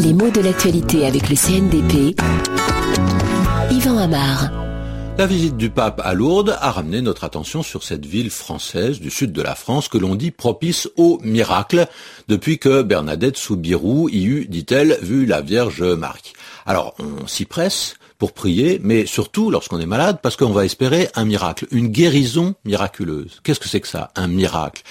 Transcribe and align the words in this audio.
Les 0.00 0.12
mots 0.12 0.30
de 0.30 0.40
l'actualité 0.40 1.06
avec 1.06 1.28
le 1.28 1.36
CNDP. 1.36 2.20
Yvan 3.70 3.98
Amar. 3.98 4.50
La 5.18 5.26
visite 5.26 5.56
du 5.56 5.70
pape 5.70 6.00
à 6.02 6.14
Lourdes 6.14 6.56
a 6.60 6.70
ramené 6.70 7.00
notre 7.00 7.24
attention 7.24 7.62
sur 7.62 7.84
cette 7.84 8.06
ville 8.06 8.30
française 8.30 8.98
du 8.98 9.10
sud 9.10 9.32
de 9.32 9.42
la 9.42 9.54
France 9.54 9.88
que 9.88 9.98
l'on 9.98 10.16
dit 10.16 10.30
propice 10.30 10.88
au 10.96 11.20
miracle 11.22 11.86
depuis 12.28 12.58
que 12.58 12.82
Bernadette 12.82 13.36
Soubirou 13.36 14.08
y 14.08 14.24
eut, 14.24 14.46
dit-elle, 14.46 14.98
vu 15.02 15.26
la 15.26 15.42
Vierge 15.42 15.82
Marie. 15.82 16.32
Alors, 16.66 16.94
on 16.98 17.26
s'y 17.26 17.44
presse 17.44 17.94
pour 18.22 18.32
prier, 18.32 18.80
mais 18.84 19.04
surtout 19.04 19.50
lorsqu'on 19.50 19.80
est 19.80 19.86
malade, 19.86 20.20
parce 20.22 20.36
qu'on 20.36 20.52
va 20.52 20.64
espérer 20.64 21.08
un 21.16 21.24
miracle, 21.24 21.66
une 21.72 21.88
guérison 21.88 22.54
miraculeuse. 22.64 23.40
Qu'est-ce 23.42 23.58
que 23.58 23.68
c'est 23.68 23.80
que 23.80 23.88
ça, 23.88 24.12
un 24.14 24.28
miracle? 24.28 24.82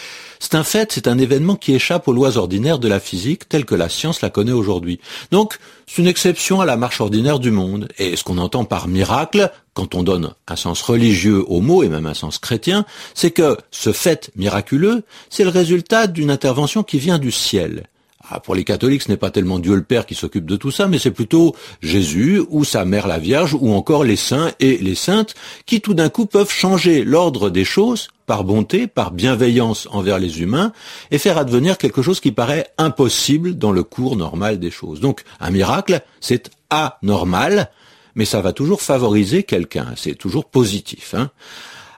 C'est 0.41 0.55
un 0.55 0.65
fait, 0.65 0.91
c'est 0.91 1.07
un 1.07 1.17
événement 1.17 1.55
qui 1.55 1.73
échappe 1.73 2.09
aux 2.09 2.11
lois 2.11 2.37
ordinaires 2.37 2.77
de 2.77 2.89
la 2.89 2.99
physique 2.99 3.47
telle 3.47 3.63
que 3.63 3.73
la 3.73 3.87
science 3.87 4.21
la 4.21 4.29
connaît 4.29 4.51
aujourd'hui. 4.51 4.99
Donc, 5.31 5.59
c'est 5.87 6.01
une 6.01 6.09
exception 6.09 6.59
à 6.59 6.65
la 6.65 6.75
marche 6.75 6.99
ordinaire 6.99 7.39
du 7.39 7.51
monde. 7.51 7.87
Et 7.97 8.17
ce 8.17 8.25
qu'on 8.25 8.37
entend 8.37 8.65
par 8.65 8.89
miracle, 8.89 9.49
quand 9.75 9.95
on 9.95 10.03
donne 10.03 10.33
un 10.49 10.55
sens 10.57 10.81
religieux 10.81 11.45
au 11.47 11.61
mot 11.61 11.83
et 11.83 11.87
même 11.87 12.07
un 12.07 12.13
sens 12.13 12.37
chrétien, 12.37 12.85
c'est 13.13 13.31
que 13.31 13.57
ce 13.71 13.93
fait 13.93 14.29
miraculeux, 14.35 15.03
c'est 15.29 15.45
le 15.45 15.51
résultat 15.51 16.07
d'une 16.07 16.31
intervention 16.31 16.83
qui 16.83 16.99
vient 16.99 17.17
du 17.17 17.31
ciel. 17.31 17.87
Ah, 18.33 18.39
pour 18.39 18.55
les 18.55 18.63
catholiques, 18.63 19.01
ce 19.01 19.09
n'est 19.09 19.17
pas 19.17 19.29
tellement 19.29 19.59
Dieu 19.59 19.75
le 19.75 19.83
Père 19.83 20.05
qui 20.05 20.15
s'occupe 20.15 20.45
de 20.45 20.55
tout 20.55 20.71
ça, 20.71 20.87
mais 20.87 20.99
c'est 20.99 21.11
plutôt 21.11 21.53
Jésus 21.81 22.41
ou 22.49 22.63
sa 22.63 22.85
mère 22.85 23.05
la 23.05 23.19
Vierge 23.19 23.57
ou 23.59 23.73
encore 23.73 24.05
les 24.05 24.15
saints 24.15 24.53
et 24.61 24.77
les 24.77 24.95
saintes 24.95 25.35
qui 25.65 25.81
tout 25.81 25.93
d'un 25.93 26.07
coup 26.07 26.25
peuvent 26.27 26.49
changer 26.49 27.03
l'ordre 27.03 27.49
des 27.49 27.65
choses 27.65 28.07
par 28.27 28.45
bonté, 28.45 28.87
par 28.87 29.11
bienveillance 29.11 29.89
envers 29.91 30.17
les 30.17 30.41
humains 30.41 30.71
et 31.11 31.17
faire 31.17 31.37
advenir 31.37 31.77
quelque 31.77 32.01
chose 32.01 32.21
qui 32.21 32.31
paraît 32.31 32.67
impossible 32.77 33.57
dans 33.57 33.73
le 33.73 33.83
cours 33.83 34.15
normal 34.15 34.59
des 34.59 34.71
choses. 34.71 35.01
Donc 35.01 35.23
un 35.41 35.51
miracle, 35.51 35.99
c'est 36.21 36.51
anormal, 36.69 37.69
mais 38.15 38.23
ça 38.23 38.39
va 38.39 38.53
toujours 38.53 38.81
favoriser 38.81 39.43
quelqu'un, 39.43 39.87
c'est 39.97 40.15
toujours 40.15 40.45
positif. 40.45 41.15
Hein. 41.15 41.31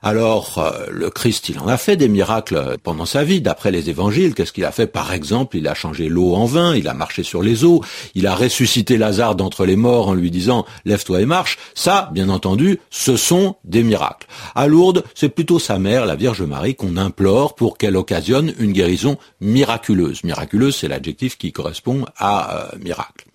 Alors, 0.06 0.58
euh, 0.58 0.86
le 0.92 1.10
Christ, 1.10 1.48
il 1.48 1.58
en 1.60 1.68
a 1.70 1.78
fait 1.78 1.96
des 1.96 2.10
miracles 2.10 2.76
pendant 2.84 3.06
sa 3.06 3.24
vie, 3.24 3.40
d'après 3.40 3.72
les 3.72 3.90
évangiles. 3.90 4.36
Qu'est-ce 4.36 4.52
qu'il 4.52 4.66
a 4.66 4.74
fait? 4.74 4.86
Par 4.86 5.14
exemple, 5.14 5.56
il 5.56 5.66
a 5.66 5.74
changé 5.74 6.10
l'eau 6.10 6.36
en 6.36 6.44
vin, 6.44 6.76
il 6.76 6.90
a 6.90 6.94
marché 6.94 7.24
sur 7.24 7.42
les 7.42 7.64
eaux, 7.64 7.82
il 8.14 8.28
a 8.28 8.36
ressuscité 8.36 8.98
Lazare 8.98 9.36
d'entre 9.36 9.66
les 9.66 9.78
morts 9.78 10.10
en 10.10 10.14
lui 10.14 10.30
disant 10.30 10.66
«lève-toi 10.86 11.22
et 11.22 11.26
marche». 11.26 11.58
Ça, 11.74 12.10
bien 12.14 12.28
entendu, 12.28 12.80
ce 12.90 13.16
sont 13.16 13.56
des 13.64 13.82
miracles. 13.82 14.28
À 14.56 14.68
Lourdes, 14.68 15.06
c'est 15.16 15.30
plutôt 15.30 15.58
sa 15.58 15.80
mère, 15.80 16.06
la 16.06 16.16
Vierge 16.16 16.42
Marie, 16.42 16.76
qu'on 16.76 16.98
implore 16.98 17.56
pour 17.56 17.78
qu'elle 17.78 17.96
occasionne 17.96 18.54
une 18.60 18.74
guérison 18.74 19.18
miraculeuse. 19.40 20.26
Miraculeuse, 20.26 20.76
c'est 20.76 20.90
l'adjectif 20.90 21.38
qui 21.38 21.54
correspond 21.54 22.06
à 22.18 22.74
euh, 22.74 22.78
miracle. 22.84 23.26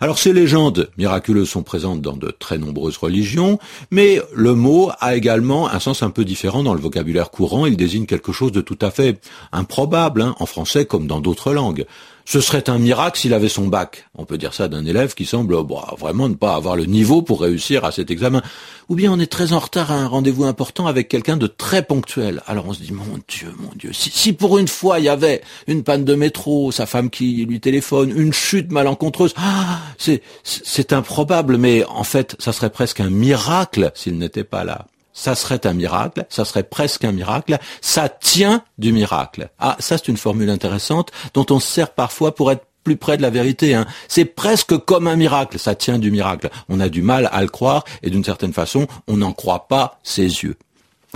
Alors 0.00 0.18
ces 0.18 0.32
légendes 0.32 0.90
miraculeuses 0.98 1.50
sont 1.50 1.62
présentes 1.62 2.00
dans 2.00 2.16
de 2.16 2.30
très 2.30 2.58
nombreuses 2.58 2.96
religions, 2.96 3.58
mais 3.90 4.20
le 4.34 4.54
mot 4.54 4.90
a 5.00 5.16
également 5.16 5.68
un 5.68 5.80
sens 5.80 6.02
un 6.02 6.10
peu 6.10 6.24
différent 6.24 6.62
dans 6.62 6.74
le 6.74 6.80
vocabulaire 6.80 7.30
courant. 7.30 7.66
Il 7.66 7.76
désigne 7.76 8.06
quelque 8.06 8.32
chose 8.32 8.52
de 8.52 8.60
tout 8.60 8.78
à 8.80 8.90
fait 8.90 9.20
improbable, 9.52 10.22
hein, 10.22 10.34
en 10.38 10.46
français 10.46 10.84
comme 10.86 11.06
dans 11.06 11.20
d'autres 11.20 11.52
langues. 11.52 11.86
Ce 12.30 12.40
serait 12.40 12.70
un 12.70 12.78
miracle 12.78 13.18
s'il 13.18 13.34
avait 13.34 13.48
son 13.48 13.66
bac. 13.66 14.06
On 14.14 14.24
peut 14.24 14.38
dire 14.38 14.54
ça 14.54 14.68
d'un 14.68 14.86
élève 14.86 15.14
qui 15.14 15.26
semble 15.26 15.56
vraiment 15.98 16.28
ne 16.28 16.34
pas 16.34 16.54
avoir 16.54 16.76
le 16.76 16.84
niveau 16.84 17.22
pour 17.22 17.40
réussir 17.40 17.84
à 17.84 17.90
cet 17.90 18.08
examen. 18.12 18.40
Ou 18.88 18.94
bien 18.94 19.12
on 19.12 19.18
est 19.18 19.26
très 19.26 19.52
en 19.52 19.58
retard 19.58 19.90
à 19.90 19.96
un 19.96 20.06
rendez-vous 20.06 20.44
important 20.44 20.86
avec 20.86 21.08
quelqu'un 21.08 21.36
de 21.36 21.48
très 21.48 21.82
ponctuel. 21.82 22.40
Alors 22.46 22.68
on 22.68 22.72
se 22.72 22.82
dit, 22.82 22.92
mon 22.92 23.18
Dieu, 23.26 23.52
mon 23.58 23.72
Dieu, 23.74 23.92
si, 23.92 24.10
si 24.10 24.32
pour 24.32 24.58
une 24.58 24.68
fois 24.68 25.00
il 25.00 25.06
y 25.06 25.08
avait 25.08 25.42
une 25.66 25.82
panne 25.82 26.04
de 26.04 26.14
métro, 26.14 26.70
sa 26.70 26.86
femme 26.86 27.10
qui 27.10 27.44
lui 27.46 27.58
téléphone, 27.58 28.12
une 28.16 28.32
chute 28.32 28.70
malencontreuse, 28.70 29.34
ah, 29.36 29.80
c'est 29.98 30.92
improbable, 30.92 31.56
mais 31.56 31.84
en 31.86 32.04
fait, 32.04 32.36
ça 32.38 32.52
serait 32.52 32.70
presque 32.70 33.00
un 33.00 33.10
miracle 33.10 33.90
s'il 33.96 34.18
n'était 34.18 34.44
pas 34.44 34.62
là 34.62 34.86
ça 35.12 35.34
serait 35.34 35.66
un 35.66 35.72
miracle, 35.72 36.26
ça 36.28 36.44
serait 36.44 36.62
presque 36.62 37.04
un 37.04 37.12
miracle, 37.12 37.58
ça 37.80 38.08
tient 38.08 38.62
du 38.78 38.92
miracle. 38.92 39.50
Ah, 39.58 39.76
ça 39.78 39.98
c'est 39.98 40.08
une 40.08 40.16
formule 40.16 40.50
intéressante 40.50 41.10
dont 41.34 41.46
on 41.50 41.60
se 41.60 41.66
sert 41.66 41.90
parfois 41.90 42.34
pour 42.34 42.50
être 42.50 42.64
plus 42.84 42.96
près 42.96 43.16
de 43.16 43.22
la 43.22 43.30
vérité. 43.30 43.74
Hein. 43.74 43.86
C'est 44.08 44.24
presque 44.24 44.76
comme 44.78 45.06
un 45.06 45.16
miracle, 45.16 45.58
ça 45.58 45.74
tient 45.74 45.98
du 45.98 46.10
miracle. 46.10 46.50
On 46.68 46.80
a 46.80 46.88
du 46.88 47.02
mal 47.02 47.28
à 47.32 47.42
le 47.42 47.48
croire 47.48 47.84
et 48.02 48.10
d'une 48.10 48.24
certaine 48.24 48.52
façon, 48.52 48.86
on 49.06 49.18
n'en 49.18 49.32
croit 49.32 49.68
pas 49.68 49.98
ses 50.02 50.22
yeux. 50.22 50.56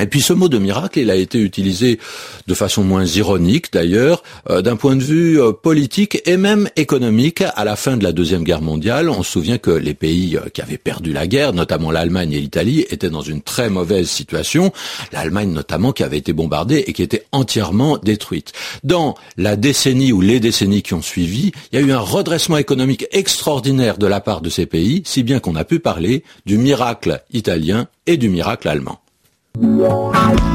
Et 0.01 0.07
puis 0.07 0.21
ce 0.21 0.33
mot 0.33 0.49
de 0.49 0.59
miracle, 0.59 0.99
il 0.99 1.11
a 1.11 1.15
été 1.15 1.39
utilisé 1.39 2.01
de 2.49 2.55
façon 2.55 2.83
moins 2.83 3.05
ironique 3.05 3.73
d'ailleurs, 3.73 4.25
euh, 4.51 4.61
d'un 4.61 4.75
point 4.75 4.97
de 4.97 5.03
vue 5.03 5.41
euh, 5.41 5.53
politique 5.53 6.21
et 6.27 6.37
même 6.37 6.69
économique. 6.75 7.43
À 7.55 7.65
la 7.65 7.77
fin 7.77 7.97
de 7.97 8.03
la 8.03 8.11
Deuxième 8.11 8.43
Guerre 8.43 8.61
mondiale, 8.61 9.09
on 9.09 9.23
se 9.23 9.31
souvient 9.31 9.59
que 9.59 9.71
les 9.71 9.95
pays 9.95 10.37
euh, 10.37 10.49
qui 10.53 10.63
avaient 10.63 10.79
perdu 10.79 11.13
la 11.13 11.29
guerre, 11.29 11.53
notamment 11.53 11.93
l'Allemagne 11.93 12.33
et 12.33 12.41
l'Italie, 12.41 12.85
étaient 12.91 13.11
dans 13.11 13.23
une 13.23 13.41
très 13.41 13.71
mauvaise 13.71 14.09
situation. 14.09 14.73
L'Allemagne 15.13 15.53
notamment 15.53 15.93
qui 15.93 16.03
avait 16.03 16.19
été 16.19 16.33
bombardée 16.33 16.83
et 16.87 16.93
qui 16.93 17.03
était 17.03 17.27
entièrement 17.31 17.97
détruite. 17.99 18.53
Dans 18.83 19.15
la 19.37 19.55
décennie 19.55 20.13
ou 20.13 20.21
les 20.21 20.41
décennies 20.41 20.83
qui 20.83 20.95
ont 20.95 21.03
suivi, 21.03 21.53
il 21.71 21.79
y 21.79 21.83
a 21.83 21.87
eu 21.87 21.93
un 21.93 22.01
redressement 22.01 22.57
économique 22.57 23.07
extraordinaire 23.13 23.97
de 23.97 24.09
la 24.09 24.21
part 24.21 24.41
de 24.41 24.51
ces 24.51 24.67
pays, 24.67 25.03
si 25.05 25.23
bien 25.23 25.39
qu'on 25.39 25.55
a 25.55 25.65
pu 25.65 25.79
parler 25.79 26.25
du 26.47 26.59
miracle 26.59 27.23
italien 27.33 27.87
et 28.07 28.17
du 28.17 28.29
miracle 28.29 28.69
allemand. 28.69 29.04
Yeah. 29.61 30.54